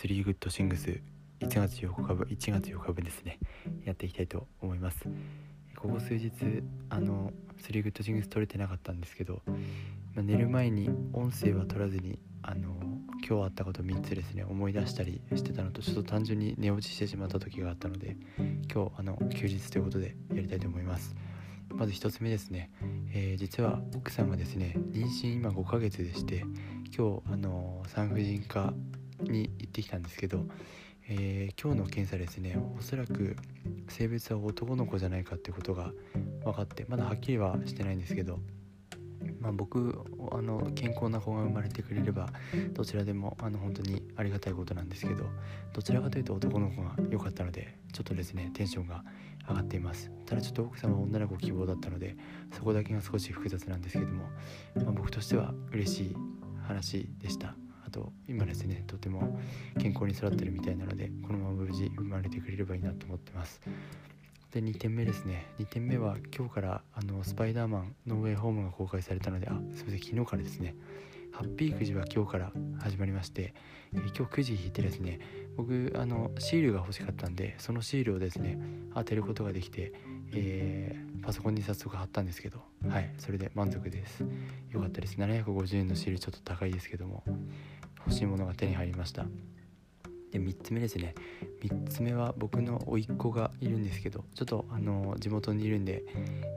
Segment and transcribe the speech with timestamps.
[0.00, 1.00] 3 Good Things
[1.40, 3.38] 1月4日分1月4日分ですね。
[3.84, 5.04] やっていきたいと思います。
[5.76, 6.32] ここ数日
[6.88, 9.54] あの3 Good Things 撮れてなかったんですけど、ま
[10.18, 12.74] あ、寝る前に音声は取らずにあの
[13.28, 18.16] 今日あったこと3つですね思い出したりしてたのとちょっと単純に寝落ちしてしまった時があったので
[18.72, 21.14] 今日あの休日ということでやりたいと思います。
[21.68, 22.70] まず1つ目ですね、
[23.12, 26.44] えー、実は奥さんがですね妊娠今5ヶ月でして
[26.96, 28.74] 今日あの産婦人科
[29.22, 30.44] に行ってきたんですけど、
[31.08, 33.36] えー、今日の検査ですねおそらく
[33.88, 35.92] 性別は男の子じゃないかってことが
[36.44, 38.38] 分かってまだはっきりはしてないんですけど
[39.40, 42.28] まあ、僕あの健康な子が生まれてくれれば
[42.72, 45.24] どちらでもあの本当にありがたいことなんですけど
[45.72, 49.04] どちらかというと男の子が良かったのでちょっとですねテンションが
[49.48, 50.10] 上がっています。
[50.24, 52.16] ただちょっと奥様は女の子希望だったので
[52.52, 54.24] そこだけが少し複雑なんですけども、
[54.76, 56.16] まあ、僕としては嬉しい
[56.66, 57.56] 話でした。
[57.86, 59.38] あと今ですねとても
[59.78, 63.60] 健康に育ってるみたいなのでこのまま無事生まれてくれればいいなと思ってます。
[64.52, 65.46] で2点目ですね。
[65.58, 70.74] 2点目は今日からあのスパイダーマンノーウェイホームが公開されたのであすみません昨日からですね。
[71.32, 73.54] ハッピーくじは今日から始まりまして、
[73.94, 75.18] え、今日くじ引いてですね
[75.56, 78.58] 僕あのシールが欲しかったんでそのシールをですね
[78.94, 79.92] 当てることができて、
[80.34, 84.24] えー、パソコンに早速貼ったんですけどはいそれで満足です。
[84.70, 85.16] よかったです。
[85.16, 87.22] 750円のシールちょっと高いですけども
[87.98, 89.26] 欲しいものが手に入りました。
[90.30, 91.14] で3つ目ですね。
[91.62, 96.02] 3つ目は僕の甥っ子がいるんですけどちょっとあの地元にいるんで、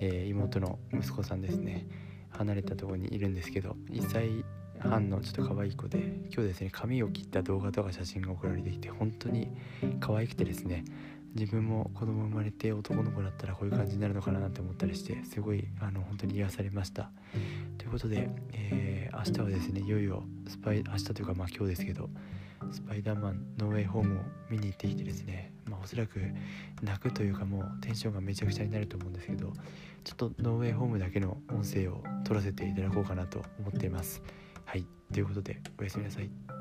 [0.00, 1.86] えー、妹の息子さんですね。
[2.32, 4.44] 離れたところにいるんですけど1歳
[4.78, 5.98] 半のちょっと可愛い子で
[6.32, 9.48] 今日ですね髪を切った動画とか写真が送られてきて本当に
[10.00, 10.84] 可愛くてですね
[11.34, 17.10] 自分も子供生まれて男の子だったらこういう感じになるのかななんて思ったりしてすごいあの本当に癒されました。
[17.78, 22.10] ということで、えー、明日はですねいよいよスパイ明日というかまあ今日ですけど
[22.70, 26.20] スパイダーマンノーウェイホームを見に行ってきてですね、まあ、おそらく
[26.82, 29.52] 泣くというかもうテンションがめちゃくちゃになると思うんですけど
[30.04, 34.22] ちょっとノーウェイホームだけの音声を取らせていただこうかなと思っています。
[34.64, 34.86] はい。
[35.12, 36.51] ということでおやすみなさい。